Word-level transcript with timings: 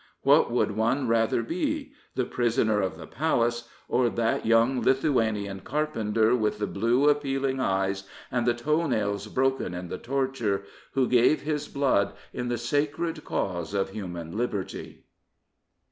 Which 0.23 0.47
would 0.47 0.71
one 0.75 1.07
rather 1.07 1.43
be— 1.43 1.91
the 2.15 2.25
prisoner 2.25 2.81
of 2.81 2.97
the 2.97 3.05
palace, 3.05 3.69
or 3.87 4.09
that 4.09 4.47
young 4.47 4.81
Lithuanian 4.81 5.59
carpenter 5.59 6.35
with 6.35 6.57
the 6.57 6.65
blue 6.65 7.07
appealing 7.07 7.59
eyes 7.59 8.05
and 8.31 8.47
the 8.47 8.55
toe 8.55 8.87
nails 8.87 9.27
broken 9.27 9.75
in 9.75 9.89
the 9.89 9.99
torture, 9.99 10.63
who 10.93 11.07
gave 11.07 11.41
his 11.43 11.67
blood 11.67 12.13
in 12.33 12.47
the 12.47 12.57
sacred 12.57 13.23
cause 13.23 13.75
of 13.75 13.91
human 13.91 14.35
liberty? 14.35 15.05